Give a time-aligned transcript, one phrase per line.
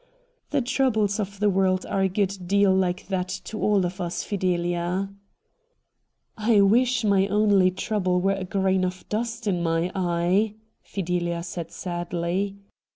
[0.49, 4.23] The troubles of the world are a good deal like that to all of us,
[4.23, 5.09] Fideha.''
[6.37, 11.69] I wish my only trouble were a grain of dust in my eye,' Fidelia said
[11.69, 12.55] sadly.